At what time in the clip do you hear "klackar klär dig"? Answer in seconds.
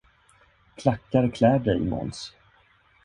0.75-1.79